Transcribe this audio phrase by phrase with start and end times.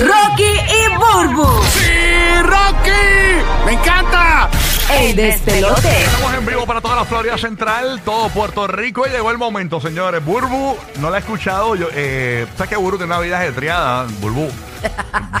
[0.00, 1.62] Rocky y Burbu.
[1.64, 3.64] ¡Sí, Rocky!
[3.64, 4.50] ¡Me encanta!
[4.92, 6.02] El despelote.
[6.04, 9.80] Estamos en vivo para toda la Florida Central, todo Puerto Rico y llegó el momento,
[9.80, 10.24] señores.
[10.24, 11.76] Burbu, no la he escuchado.
[11.76, 14.06] Yo, eh, ¿Sabes que Burbu tiene una vida ajetreada?
[14.20, 14.50] Burbu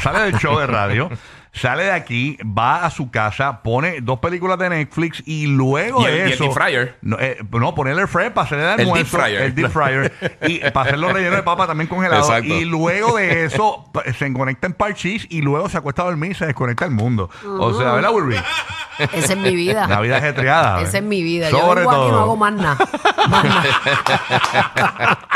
[0.02, 1.10] sale del show de radio.
[1.56, 6.06] Sale de aquí, va a su casa, pone dos películas de Netflix y luego Y
[6.06, 6.44] el- de y el eso.
[6.44, 6.98] deep fryer.
[7.00, 9.16] No, eh, no ponerle el fryer para hacerle el deep almuerzo.
[9.18, 9.42] fryer.
[9.42, 10.12] El deep fryer.
[10.48, 12.28] y para hacer los rellenos de papa también congelados.
[12.28, 12.52] Exacto.
[12.52, 16.34] Y luego de eso se conecta en parchís y luego se acuesta a dormir y
[16.34, 17.30] se desconecta el mundo.
[17.46, 18.10] O sea, ¿verdad?
[18.98, 19.86] Esa es mi vida.
[19.88, 20.80] La vida ajetreada.
[20.82, 21.50] Esa es mi vida.
[21.50, 22.12] Sobre Yo vengo aquí y todo.
[22.12, 22.76] no hago más nada.
[23.28, 23.64] Más nada.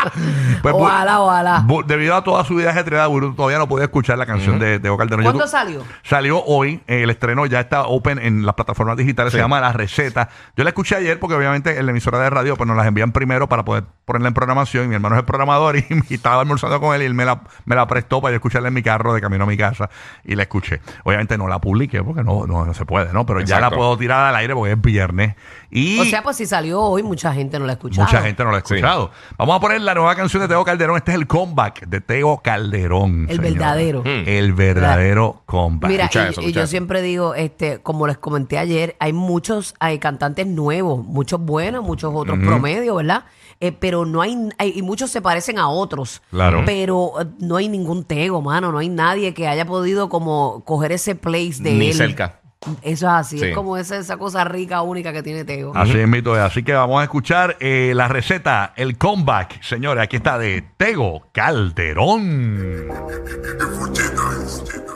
[0.63, 1.63] Pues, Bu- Ojalá, ojalá.
[1.67, 4.79] Bu- debido a toda su vida ajetreada, Burbu todavía no podía escuchar la canción de
[4.81, 5.25] Teo Calderón.
[5.25, 5.83] ¿Cuándo Yo- salió?
[6.03, 9.73] Salió hoy, eh, el estreno ya está open en las plataformas digitales, se llama La
[9.73, 10.29] Receta.
[10.57, 13.13] Yo la escuché ayer porque obviamente en la emisora de radio pues nos las envían
[13.13, 14.85] primero para poder ponerla en programación.
[14.85, 17.25] Y mi hermano es el programador y, y estaba almorzando con él y él me
[17.25, 19.91] la, me la prestó para yo escucharla en mi carro de camino a mi casa
[20.25, 20.81] y la escuché.
[21.05, 23.27] Obviamente no la publiqué porque no, no, no se puede, ¿no?
[23.27, 25.35] Pero ya la puedo tirar al aire porque es viernes.
[25.71, 28.07] Y O sea, pues si salió hoy, mucha gente no la ha escuchado.
[28.07, 29.11] Mucha gente no lo ha escuchado.
[29.37, 30.97] Vamos a poner la nueva canción de Teo Calderón.
[30.97, 33.27] Este es el comeback de Teo Calderón.
[33.29, 33.51] El señora.
[33.51, 34.03] verdadero.
[34.05, 35.91] El verdadero comeback.
[35.91, 36.71] Mira, Escucha y, eso, y yo eso.
[36.71, 42.13] siempre digo, este, como les comenté ayer, hay muchos, hay cantantes nuevos, muchos buenos, muchos
[42.15, 43.25] otros promedio, ¿verdad?
[43.61, 46.23] Eh, pero no hay, hay- y muchos se parecen a otros.
[46.31, 46.63] Claro.
[46.65, 50.93] Pero eh, no hay ningún tego, mano, no hay nadie que haya podido como coger
[50.93, 51.95] ese place de Ni él.
[51.95, 52.41] cerca.
[52.83, 53.47] Eso es así, Sí.
[53.47, 55.73] es como esa, esa cosa rica, única que tiene Tego.
[55.77, 56.35] Así es, mito.
[56.35, 59.63] Así que vamos a escuchar eh, la receta, el comeback.
[59.63, 62.89] Señores, aquí está de Tego Calderón.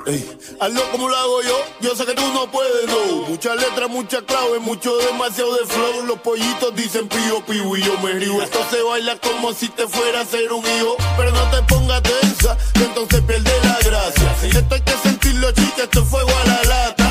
[0.06, 3.28] Ey, hazlo como lo hago yo, yo sé que tú no puedes, no.
[3.28, 6.04] Muchas letras, muchas claves, mucho demasiado de flow.
[6.06, 8.42] Los pollitos dicen pío, pío y yo me río.
[8.42, 10.96] Esto se baila como si te fuera a ser un hijo.
[11.16, 14.34] Pero no te pongas tensa, que entonces pierde la gracia.
[14.58, 17.01] Esto hay que sentirlo, chica, esto es fuego a la lata.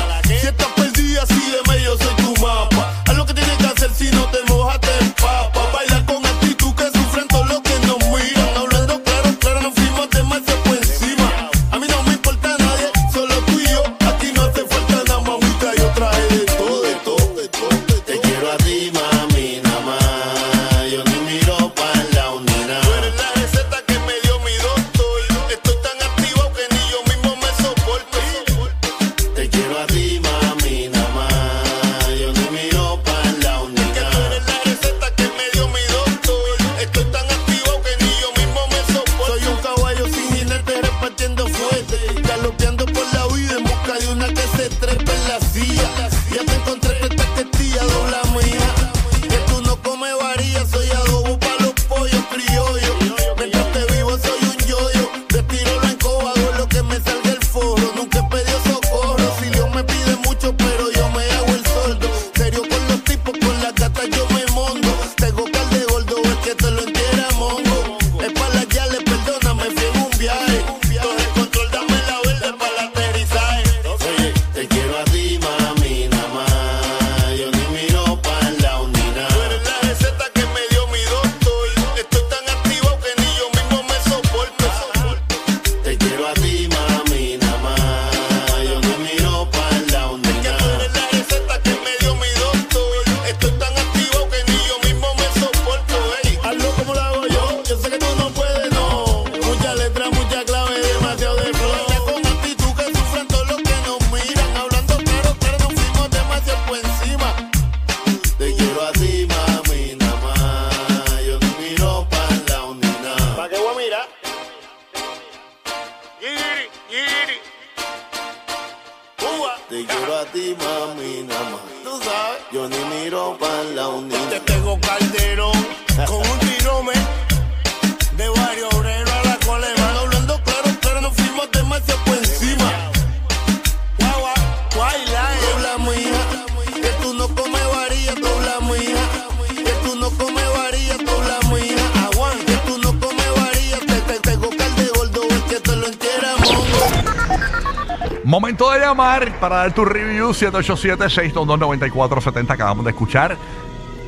[148.70, 152.48] De llamar para dar tu review 787-622-9470.
[152.48, 153.36] Acabamos de escuchar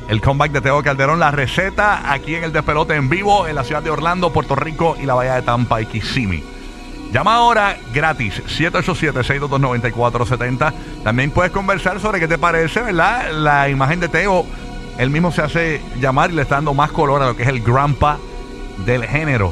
[0.07, 3.65] el comeback de Teo Calderón, la receta aquí en el Despelote en vivo en la
[3.65, 6.41] ciudad de Orlando, Puerto Rico y la bahía de Tampa y Kissimmee.
[7.11, 10.73] Llama ahora gratis 787-622-9470.
[11.03, 13.33] También puedes conversar sobre qué te parece, ¿verdad?
[13.33, 14.45] La imagen de Teo.
[14.97, 17.49] Él mismo se hace llamar y le está dando más color a lo que es
[17.49, 18.19] el grandpa
[18.85, 19.51] del género.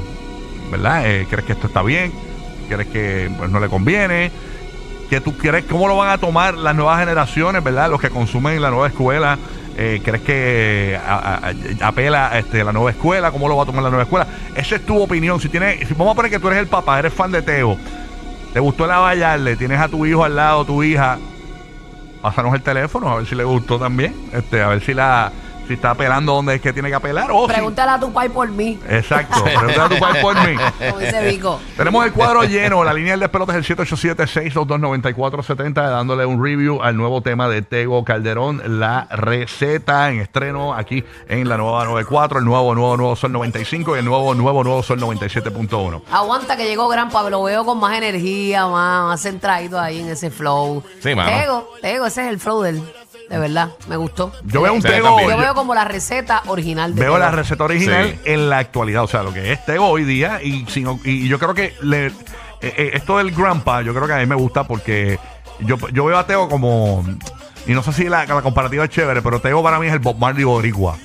[0.72, 1.06] ¿Verdad?
[1.06, 2.14] Eh, ¿Crees que esto está bien?
[2.70, 4.32] crees que pues, no le conviene,
[5.10, 7.90] que tú quieres, cómo lo van a tomar las nuevas generaciones, ¿verdad?
[7.90, 9.38] Los que consumen la nueva escuela.
[9.76, 11.40] eh, ¿Crees que a-
[11.82, 13.32] a- apela este, la nueva escuela?
[13.32, 14.28] ¿Cómo lo va a tomar la nueva escuela?
[14.56, 15.40] Esa es tu opinión.
[15.40, 17.76] Si tienes, si vamos a poner que tú eres el papá, eres fan de Teo,
[18.54, 21.18] te gustó la Vallarle, tienes a tu hijo al lado, tu hija,
[22.22, 25.32] pásanos el teléfono a ver si le gustó también, este, a ver si la
[25.68, 28.30] si está apelando donde es que tiene que apelar o si- Pregúntale a tu pai
[28.30, 30.56] por mí, Exacto, pregúntale a tu padre por mí.
[30.89, 31.60] como dice Vico.
[31.77, 32.83] Tenemos el cuadro lleno.
[32.83, 38.04] La línea del despelote es el 787-622-9470, dándole un review al nuevo tema de Tego
[38.04, 43.31] Calderón, la receta en estreno aquí en la nueva 94, el nuevo, nuevo, nuevo Sol
[43.31, 46.01] 95 y el nuevo, nuevo, nuevo Sol 97.1.
[46.12, 50.30] Aguanta que llegó Granpa, lo veo con más energía, más, más centradito ahí en ese
[50.30, 50.83] flow.
[51.01, 51.31] Sí, mano.
[51.38, 52.81] Tego, Tego, ese es el flow del,
[53.30, 54.31] de verdad, me gustó.
[54.46, 55.08] Yo veo un Sí, Tego.
[55.08, 55.30] también.
[55.30, 57.24] Yo veo como la receta original de Veo Tego.
[57.25, 58.20] la receta original Sí.
[58.31, 61.40] en la actualidad, o sea, lo que es Tego hoy día y, sin- y yo
[61.40, 62.12] creo que le- eh,
[62.62, 65.20] eh, esto del Grandpa, yo creo que a mí me gusta porque
[65.60, 67.04] yo, yo veo a Tego como,
[67.68, 70.00] y no sé si la, la comparativa es chévere, pero Tego para mí es el
[70.00, 70.98] Bob Marley boricua.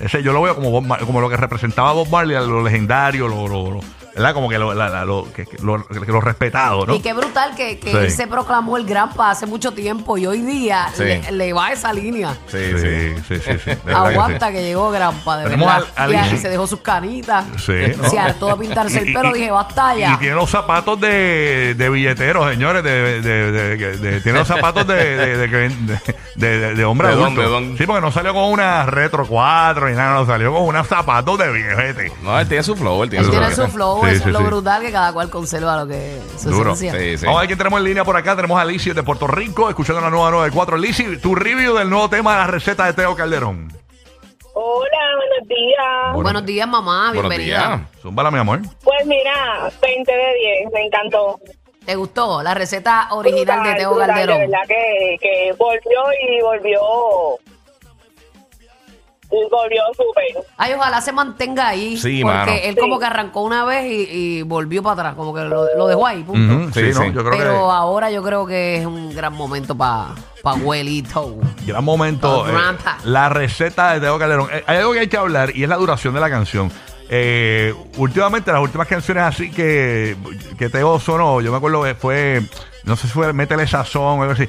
[0.00, 3.28] Ese yo lo veo como, Bob Mar- como lo que representaba Bob Marley, lo legendario,
[3.28, 3.80] lo, lo- lo-
[4.14, 4.34] ¿verdad?
[4.34, 6.94] Como que lo, la- la- lo- que- que lo- que lo respetado, ¿no?
[6.94, 7.96] Y qué brutal que, que Sí.
[7.96, 11.04] él se proclamó el Granpa hace mucho tiempo y hoy día Sí.
[11.04, 12.34] le, le va esa línea.
[12.46, 13.40] Sí, sí, sí.
[13.40, 14.52] sí, sí, que Aguanta sí.
[14.54, 15.88] que, llegó Granpa, de Tenemos verdad.
[15.96, 17.44] al- al y se dejó sus canitas.
[17.64, 18.08] Sí, ¿no?
[18.08, 19.30] Se hartó de pintarse el pelo.
[19.34, 20.12] y- dije, basta ya.
[20.14, 22.82] Y tiene los zapatos de, de billeteros, señores.
[22.84, 25.68] De, de- de- de- de- tiene los zapatos de, de, de, de,
[26.36, 27.42] de- de- de hombre ¿De adulto.
[27.42, 27.78] dónde, dónde?
[27.78, 31.38] Sí, porque no salió con una Retro 4 ni nada, no salió con unos zapatos
[31.38, 32.12] de viejete.
[32.22, 33.66] No, él tiene su flow, él tiene Él su tiene flow.
[33.66, 34.44] su flow, Sí, eso sí, es lo sí.
[34.46, 36.72] brutal que cada cual conserva lo que su Duro.
[36.72, 36.98] esencia.
[37.00, 37.24] Sí, sí.
[37.26, 38.34] Vamos a ver quién tenemos en línea por acá.
[38.36, 40.76] Tenemos a Lizzie de Puerto Rico, escuchando la nueva 94.
[40.76, 43.68] Lizzie, tu review del nuevo tema de la receta de Teo Calderón.
[44.54, 45.78] Hola, buenos días.
[46.12, 46.22] Bueno.
[46.22, 47.76] Buenos días, mamá, Buenos bienvenida.
[47.76, 48.02] días.
[48.02, 48.60] Zúmbala, mi amor.
[48.84, 51.38] Pues mira, 20 de 10, me encantó.
[51.86, 54.38] ¿Te gustó la receta original de Teo brutal, Calderón?
[54.40, 56.80] De verdad que, que volvió y volvió.
[59.50, 60.44] Volvió súper.
[60.58, 61.96] Ay, ojalá se mantenga ahí.
[61.96, 62.52] Sí, porque mano.
[62.52, 62.80] él Sí.
[62.80, 66.06] como que arrancó una vez y, y volvió para atrás, como que lo, lo dejó
[66.06, 66.54] ahí, punto.
[66.54, 67.04] Ujú, sí, Sí, ¿no?
[67.04, 67.12] sí.
[67.14, 70.08] Yo creo Pero que ahora yo creo que es un gran momento para
[70.42, 71.36] pa abuelito.
[71.66, 72.40] gran momento.
[72.42, 72.98] Oh, eh, grandpa.
[73.04, 74.48] la receta de Teo Calderón.
[74.52, 76.70] Eh, hay algo que hay que hablar y es la duración de la canción.
[77.08, 80.16] Eh, últimamente, las últimas canciones así que,
[80.58, 82.42] que Teo sonó, yo me acuerdo que fue,
[82.84, 84.48] no sé si fue Métele Sazón o algo así.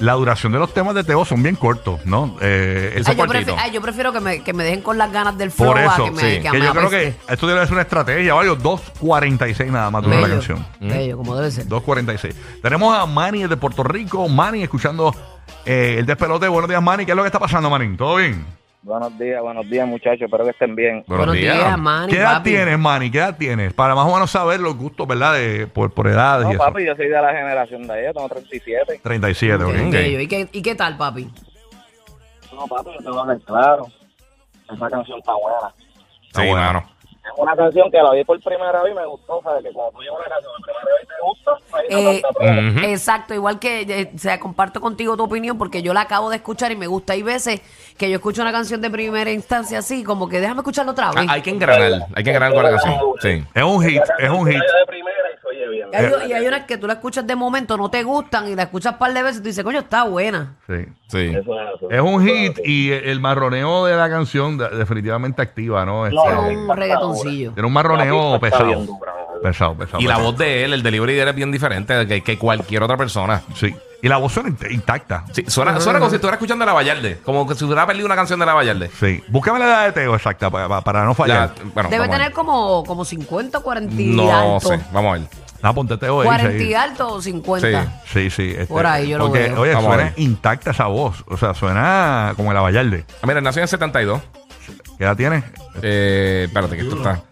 [0.00, 2.36] La duración de los temas de Teo son bien cortos, ¿no?
[2.40, 3.52] Eh, Eso Ay, yo, cortito.
[3.56, 5.78] prefi- ay, yo prefiero que me, que me dejen con las ganas del flow por
[5.78, 7.82] a eso, que me, sí, que que me yo creo que esto debe ser una
[7.82, 10.64] estrategia, varios 2.46 nada más dura la canción.
[10.80, 11.66] bello, como debe ser.
[11.66, 12.32] 2.46.
[12.62, 14.28] Tenemos a Manny de Puerto Rico.
[14.28, 15.12] Manny escuchando
[15.66, 16.46] eh, el despelote.
[16.46, 17.04] Buenos días, Manny.
[17.04, 17.96] ¿Qué es lo que está pasando, Manny?
[17.96, 18.46] ¿Todo bien?
[18.82, 21.04] Buenos días, buenos días muchachos, espero que estén bien.
[21.08, 22.50] Buenos días, Manny, ¿Qué edad papi.
[22.50, 23.10] tienes, Manny?
[23.10, 23.72] ¿Qué edad tienes?
[23.74, 25.34] Para más o menos saber los gustos, ¿verdad?
[25.34, 26.58] De, por, por edades y No, eso.
[26.58, 29.00] papi, yo soy de la generación de ella, tengo 37.
[29.02, 29.90] 37, Ok, ok.
[29.92, 30.20] bello.
[30.20, 31.28] ¿Y, qué, ¿Y qué tal, papi?
[32.54, 33.86] No, papi, yo te voy a ver claro.
[34.72, 35.74] Esa canción está buena.
[36.28, 36.64] Está Sí, bueno.
[36.66, 36.84] mano.
[37.34, 39.62] Es una canción que la vi por primera vez y me gustó, ¿sabes?
[39.64, 42.92] Que cuando tú llevas una canción por primera vez y te gusta, Eh.
[42.92, 46.36] Exacto, igual que eh, o sea, comparto contigo tu opinión porque yo la acabo de
[46.36, 47.12] escuchar y me gusta.
[47.14, 47.60] Hay veces
[47.96, 51.20] que yo escucho una canción de primera instancia así, como que déjame escucharla otra Ah,
[51.20, 51.26] vez.
[51.30, 53.00] hay que engranar, hay que engranar con la canción.
[53.20, 53.44] Sí.
[53.54, 54.62] Es un hit, es un hit.
[55.92, 55.96] Y.
[55.96, 58.54] Y hay, y hay unas que tú la escuchas de momento, no te gustan y
[58.54, 60.56] la escuchas un par de veces y tú dices, coño, está buena.
[60.66, 60.84] Sí.
[61.08, 61.18] Sí.
[61.34, 61.90] Eso es eso.
[61.90, 66.06] Es un hit y el marroneo de la canción de- definitivamente activa, ¿no?
[66.06, 67.52] Este, No, un reggaetoncillo.
[67.52, 68.86] tiene un marroneo pesado.
[69.42, 70.00] Pesado, pesado.
[70.02, 72.82] Y la voz de él, el delivery de él es bien diferente que, que cualquier
[72.82, 73.40] otra persona.
[73.54, 73.74] Sí.
[74.02, 75.24] Y la voz suena int- intacta.
[75.32, 77.18] Sí, suena, suena como si estuviera escuchando a la Vallarde.
[77.24, 78.90] Como que si hubiera perdido una canción de la Vallarde.
[78.98, 79.22] Sí.
[79.28, 81.52] Búscame la edad de Teo exacta para, para- no fallar.
[81.72, 84.68] Bueno, Debe tener como, como 50 o 40 y No alto.
[84.68, 85.28] sé, vamos a ver.
[85.62, 86.74] Ah, ponte Teo ahí, 40 y sí.
[86.74, 88.02] alto o 50.
[88.12, 88.50] Sí, sí.
[88.50, 89.60] este, Por ahí yo lo porque, veo.
[89.60, 90.20] Oye, Vamos a suena ver.
[90.20, 91.24] intacta esa voz.
[91.26, 93.04] O sea, suena como la Vallarde.
[93.22, 94.20] Ah, mira, nació en el 72.
[94.98, 95.42] ¿Qué edad tiene?
[95.82, 97.22] Eh, espérate, que esto está.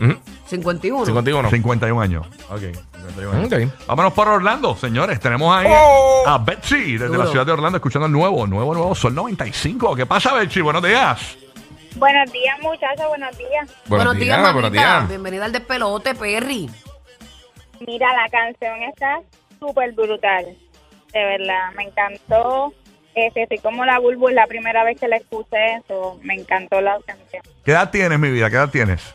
[0.00, 0.14] Ujú,
[0.46, 1.06] 51.
[1.06, 1.50] 51.
[1.50, 2.26] 51 años.
[2.50, 2.60] Ok.
[2.60, 3.52] 51 años.
[3.52, 3.86] Ok.
[3.86, 5.18] Vámonos por Orlando, señores.
[5.20, 6.24] Tenemos ahí Oh.
[6.26, 7.24] a Betsy desde Duro.
[7.24, 9.96] la ciudad de Orlando escuchando el nuevo, nuevo, nuevo Sol 95.
[9.96, 10.60] ¿Qué pasa, Betsy?
[10.60, 11.36] Buenos días.
[11.96, 13.70] Buenos días, muchachos, buenos días.
[13.86, 14.52] Buenos días, mamita.
[14.52, 15.08] buenos días.
[15.08, 16.70] Bienvenida al despelote, Perry.
[17.86, 19.20] Mira, la canción está
[19.58, 20.56] súper brutal.
[21.12, 22.72] De verdad, me encantó.
[23.14, 27.42] Este, como la Bulbul la primera vez que la escuché, eso, me encantó la canción.
[27.64, 28.48] ¿Qué edad tienes, mi vida?
[28.48, 29.14] ¿Qué edad tienes?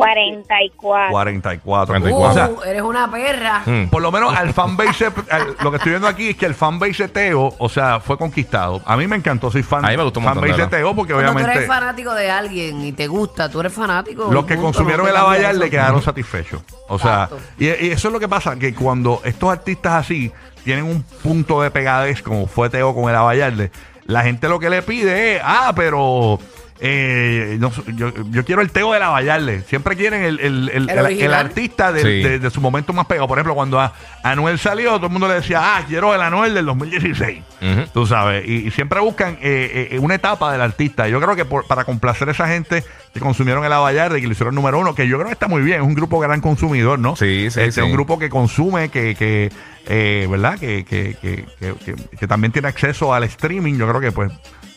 [0.00, 1.10] 44.
[1.10, 1.86] 44.
[1.94, 2.30] 44.
[2.30, 3.62] O sea, Uh, eres una perra.
[3.66, 3.88] Mm.
[3.88, 7.04] por lo menos al fanbase, al- lo que estoy viendo aquí es que el fanbase
[7.04, 8.80] de Teo, o sea, fue conquistado.
[8.86, 9.84] A mí me encantó, soy fan.
[9.84, 10.78] A mí me gustó un montón, fanbase de de verdad.
[10.78, 14.28] Teo porque Cuando tú obviamente eres fanático de alguien y te gusta, tú eres fanático.
[14.30, 15.60] los que punto, consumieron no el cambia Abayar eso.
[15.60, 16.62] le quedaron satisfechos.
[16.88, 17.38] O sea, Exacto.
[17.58, 20.32] y, y eso es lo que pasa, que cuando estos artistas así
[20.64, 23.70] tienen un punto de pegadez, como fue Teo con el Abayarde,
[24.06, 26.38] la gente lo que le pide es, ah, pero...
[26.82, 29.62] eh, no yo, yo quiero el Teo de la Vallarde.
[29.62, 31.28] Siempre quieren el, el, el- El el- original.
[31.28, 32.08] el artista de, Sí.
[32.22, 33.28] de- de su momento más pegado.
[33.28, 36.54] Por ejemplo, cuando a- Anuel salió, todo el mundo le decía, ah, quiero el Anuel
[36.54, 37.42] del 2016.
[37.60, 37.86] Ujú.
[37.92, 41.06] Tú sabes, y, y siempre buscan eh, eh, una etapa del artista.
[41.08, 42.82] Yo creo que por- para complacer a esa gente
[43.12, 45.62] que consumieron el Abayarde, que lo hicieron número uno, que yo creo que está muy
[45.62, 47.14] bien, es un grupo gran consumidor, ¿no?
[47.16, 47.80] Sí, sí, Este, sí.
[47.80, 49.50] un grupo que consume, que, que
[49.86, 50.58] eh, ¿verdad?
[50.58, 53.74] Que, que, que, que- que- que también tiene acceso al streaming.
[53.78, 54.30] Yo creo que, pues,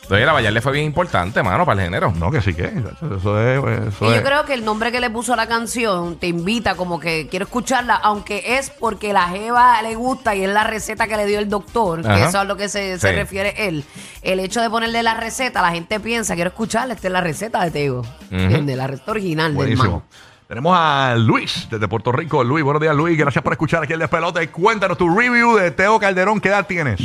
[0.10, 2.12] Oye, la Vallarle fue bien importante, mano, para el género.
[2.18, 3.94] no, que sí que, eso, eso es...
[3.96, 6.28] Eso Y es- yo creo que el nombre que le puso a la canción te
[6.28, 10.66] invita como que quiero escucharla, aunque es porque la jeva le gusta y es la
[10.66, 12.18] receta que le dio el doctor, que Ajá.
[12.20, 13.86] eso es a lo que se, refiere él.
[14.22, 17.64] El hecho de ponerle la receta, la gente piensa, quiero escucharla, esta es la receta
[17.64, 18.02] de Teo.
[18.30, 18.76] ¿Entiendes?
[18.78, 19.92] La receta original del Buenísimo.
[19.92, 20.04] man.
[20.48, 22.44] Tenemos a Luis desde Puerto Rico.
[22.44, 23.18] Luis, buenos días, Luis.
[23.18, 24.50] Gracias por escuchar aquí el despelote.
[24.50, 26.40] Cuéntanos tu review de Teo Calderón.
[26.42, 27.00] ¿Qué edad tienes?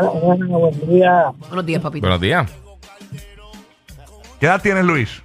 [0.00, 1.32] Buen día.
[1.48, 2.02] Buenos días, papito.
[2.06, 2.50] Buenos días.
[4.40, 5.22] ¿Qué edad tienes, Luis?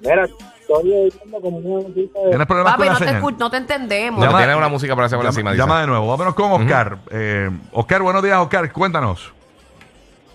[0.00, 0.24] Mira,
[0.60, 1.92] estoy oyendo como un.
[1.94, 3.22] ¿Tienes problemas Papi, con la no te, señal?
[3.22, 4.24] escu- no te entendemos.
[4.24, 5.50] Llama- tiene una música para hacer por Llama, encima.
[5.52, 5.62] dice.
[5.62, 6.06] llama de nuevo.
[6.06, 6.98] Vámonos con Oscar.
[7.10, 8.72] Eh, Oscar, buenos días, Oscar.
[8.72, 9.32] Cuéntanos.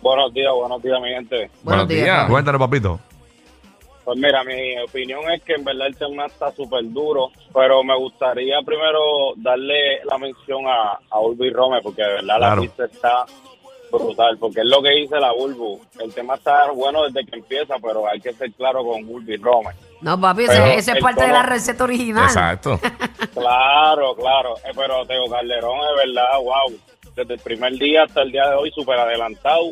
[0.02, 1.36] Buenos días, buenos días, mi gente.
[1.64, 2.30] Buenos Buenos días.
[2.30, 3.00] Cuéntanos, papito.
[4.12, 7.96] Pues mira, mi opinión es que en verdad el tema está súper duro, pero me
[7.96, 12.56] gustaría primero darle la mención a, a Ulvi Rome, porque de verdad Claro.
[12.58, 13.26] la pista está
[13.90, 15.80] brutal, porque es lo que dice la Bulbu.
[16.02, 19.70] El tema está bueno desde que empieza, pero hay que ser claro con Ulvi Rome.
[20.02, 22.26] No, papi, ese, ese es parte de la receta original.
[22.26, 22.78] Exacto.
[23.34, 26.78] Claro, claro, eh, pero Teo Calderón es verdad, wow,
[27.16, 29.72] desde el primer día hasta el día de hoy súper adelantado.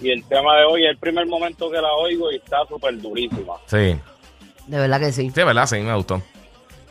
[0.00, 2.98] Y el tema de hoy es el primer momento que la oigo y está súper
[3.00, 3.54] durísima.
[3.66, 3.96] Sí.
[4.66, 5.28] De verdad que sí.
[5.28, 6.22] Sí, de verdad, sí, me gustó.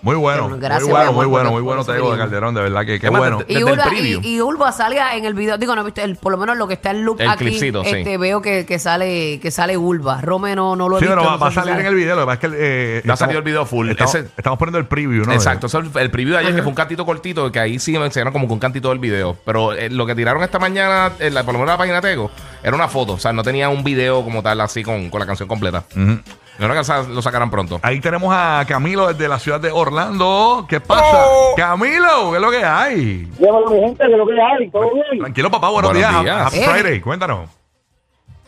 [0.01, 0.47] Muy bueno.
[0.47, 2.17] Muy bueno, muy bueno, muy bueno, por te digo de.
[2.17, 3.39] Calderón, de verdad que qué bueno.
[3.47, 6.57] Y Ulva, y, y Ulva salga en el video, digo, no el, por lo menos
[6.57, 7.89] lo que está en loop El aquí, clipcito, sí.
[7.89, 10.21] este, veo que, que sale que sale Ulva.
[10.21, 11.15] Rome no, no lo he Sí, visto.
[11.17, 11.81] pero va, no va a salir sale.
[11.81, 12.15] en el video.
[12.15, 12.57] Lo que pasa es que
[12.97, 13.89] eh, No ha salido el video full.
[13.89, 15.33] Estamos, Ese- estamos poniendo el preview, ¿no?
[15.33, 15.67] Exacto,
[15.99, 18.47] el, preview de ayer que fue un cantito cortito, que ahí sí me enseñaron como
[18.47, 19.35] que un cantito del video.
[19.45, 22.01] Pero eh, lo que tiraron esta mañana, en la, por lo menos en la página
[22.01, 22.31] de Tego,
[22.63, 23.13] era una foto.
[23.13, 25.83] O sea, no tenía un video como tal así con, con la canción completa.
[25.95, 26.19] Ujú.
[26.59, 27.79] Yo creo que lo sacarán pronto.
[27.83, 30.65] Ahí tenemos a Camilo desde la ciudad de Orlando.
[30.67, 31.25] ¿Qué pasa?
[31.29, 31.53] Oh.
[31.55, 33.27] Camilo, ¿qué es lo que hay?
[33.39, 35.19] Llévalo, mi gente, que lo que hay, todo bien.
[35.19, 36.23] Tranquilo, papá, buenos, Buenos días.
[36.23, 36.47] días.
[36.47, 36.67] Happy Eh.
[36.67, 37.49] Friday, cuéntanos.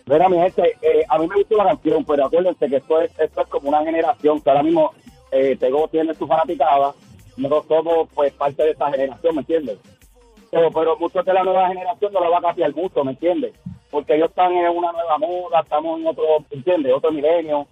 [0.06, 3.18] Mira, mi gente, eh, a mí me gustó la canción, pero acuérdense que esto es,
[3.18, 4.92] esto es como una generación que ahora mismo
[5.32, 6.92] eh, Tego tiene su fanaticada.
[7.38, 9.78] Nosotros somos, pues, parte de esta generación, ¿me entiendes?
[10.52, 13.54] Pero, pero muchos de la nueva generación no la va a cambiar mucho, ¿me entiendes?
[13.90, 16.94] Porque ellos están en una nueva moda, estamos en otro, ¿me entiendes?
[16.94, 17.66] Otro milenio.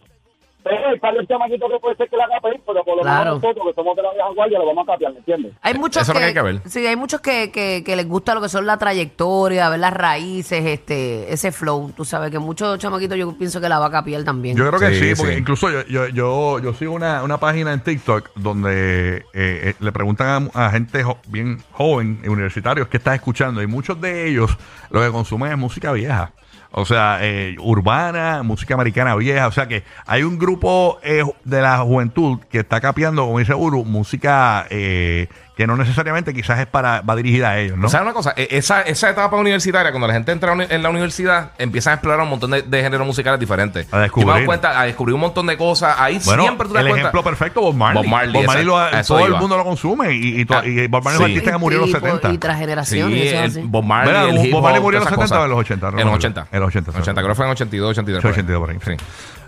[0.62, 3.20] Pero el par de chamaquitos que puede ser que la capen, pero por lo Claro.
[3.26, 5.54] menos nosotros que somos de la vieja guardia lo vamos a cambiar, ¿me entiendes?
[5.62, 6.62] Hay muchos Eso es lo que, que hay que ver.
[6.70, 9.94] Sí, hay muchos que, que, que les gusta lo que son la trayectoria, ver las
[9.94, 11.92] raíces, este, ese flow.
[11.96, 14.58] Tú sabes que muchos chamaquitos yo pienso que la va a capiar también.
[14.58, 15.40] Yo creo que sí, Sí, porque sí.
[15.40, 19.92] incluso yo, yo, yo, yo sigo una, una página en TikTok donde eh, eh, le
[19.94, 23.62] preguntan a, a gente jo- bien joven, universitarios, qué estás escuchando.
[23.62, 24.52] Y muchos de ellos
[24.90, 26.32] lo que consumen es música vieja.
[26.72, 29.48] O sea, eh, urbana, música americana vieja.
[29.48, 33.54] O sea que hay un grupo eh, de la juventud que está capeando, como dice
[33.56, 37.90] Uru, música eh, que no necesariamente quizás es para va dirigida a ellos, ¿no?
[37.90, 38.34] ¿Sabes una cosa?
[38.38, 42.22] E- Esa, esa etapa universitaria, cuando la gente entra en la universidad, empiezan a explorar
[42.22, 43.92] un montón de, de géneros musicales diferentes.
[43.92, 44.46] A descubrir.
[44.46, 45.96] Cuenta, a descubrir un montón de cosas.
[46.00, 47.00] Ahí Bueno, siempre tú te el das cuenta.
[47.10, 48.04] ejemplo perfecto, Bob Marley.
[48.04, 48.96] Bob Marley, lo- exacto.
[48.96, 50.14] A eso todo el mundo lo consume.
[50.14, 51.32] Y, y, to- Ah, y Bob Marley es un sí.
[51.34, 52.34] artista que murió en los Y- y por- 70.
[52.34, 53.56] Y tras Sí, generaciones.
[53.58, 53.68] el.
[53.68, 55.58] Bob Marley, Mira, el Bob Marley murió en los todas 70 esas o en los
[55.58, 55.72] cosas.
[55.72, 56.16] 80, no En los acuerdo.
[56.42, 56.48] 80.
[56.60, 58.22] En los 80, 80, creo que fue en 82, 83.
[58.22, 58.34] por ahí.
[58.34, 58.98] 82 por ahí.
[58.98, 59.06] Sí.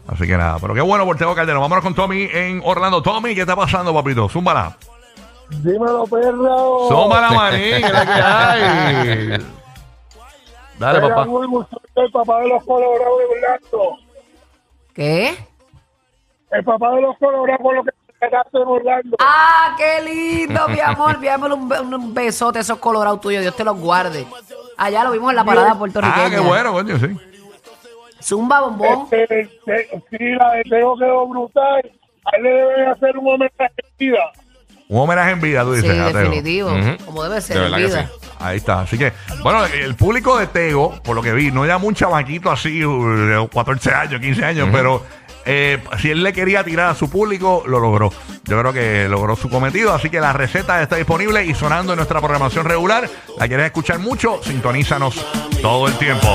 [0.08, 1.62] Así que nada, pero qué bueno por Teo Calderón.
[1.62, 3.02] Vámonos con Tommy en Orlando.
[3.02, 4.28] Tommy, ¿qué está pasando, papito?
[4.30, 4.78] Zúmbala.
[5.50, 6.88] Dímelo, perro.
[6.88, 9.46] Zúmbala, maní, que la que hay.
[10.80, 11.28] Dale, papá.
[11.96, 13.98] el papá de los colorados de Orlando.
[14.94, 15.38] ¿Qué?
[16.52, 17.92] El papá de los colorados por lo que.
[19.20, 21.16] ¡Ah, qué lindo, mi amor!
[21.16, 23.42] Envíamelo un, un besote a esos colorados tuyos.
[23.42, 24.26] Dios te los guarde.
[24.78, 26.26] Allá lo vimos en la parada puertorriqueña.
[26.26, 27.08] Ah, qué bueno, coño, sí.
[28.22, 29.08] Zumba, bombón.
[29.12, 31.82] Este, este, sí, la de Teo quedó brutal.
[32.26, 34.20] A él le deben hacer un homenaje en vida.
[34.88, 35.98] Un homenaje en vida, tú Sí, dices.
[35.98, 36.14] Teo.
[36.20, 36.70] definitivo.
[37.06, 38.08] Como debe ser De en vida.
[38.12, 38.28] sí.
[38.40, 38.82] Ahí está.
[38.82, 39.14] Así que,
[39.44, 43.08] bueno, el público de Tego, por lo que vi, no llama un chamaquito así uh,
[43.16, 45.04] de 14 años, 15 años, pero
[45.46, 48.12] eh, si él le quería tirar a su público, lo logró.
[48.46, 49.94] Yo creo que logró su cometido.
[49.94, 53.10] Así que la receta está disponible y sonando en nuestra programación regular.
[53.38, 55.16] La quieres escuchar mucho, sintonízanos
[55.62, 56.28] todo el tiempo.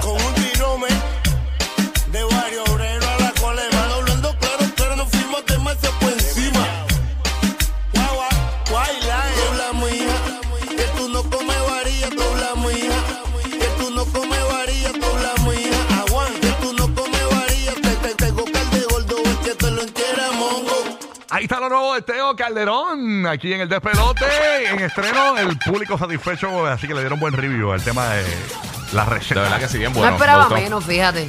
[0.00, 0.88] con un tirome
[2.08, 6.12] de varios obreros a la cual le va doblando claro, pero no firma temas por
[6.12, 6.66] encima.
[7.92, 8.28] Guagua,
[8.70, 9.34] guayla, eh.
[9.44, 12.96] dobla mía, que tú no comes varilla, dobla mía,
[13.42, 17.72] que tú no comes varilla, dobla mía, aguante, tú no comes varilla,
[18.02, 20.98] te, tengo de gordo, es que te lo entera, mongo.
[21.30, 24.26] Ahí está lo nuevo de Teo Calderón, aquí en el despelote,
[24.70, 28.24] en estreno, el público satisfecho, así que le dieron buen review al tema de
[28.94, 29.40] la recheca.
[29.40, 30.10] De verdad que sí, bien bueno.
[30.10, 31.28] No esperaba menos, fíjate.